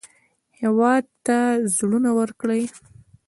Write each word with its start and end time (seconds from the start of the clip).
هېواد 0.61 1.03
ته 1.25 1.37
زړونه 1.75 2.09
ورکړئ 2.19 2.63